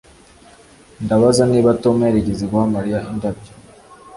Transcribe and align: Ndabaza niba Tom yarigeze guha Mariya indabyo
Ndabaza 1.03 1.43
niba 1.51 1.77
Tom 1.83 1.97
yarigeze 2.09 2.43
guha 2.51 2.65
Mariya 2.75 2.99
indabyo 3.11 3.53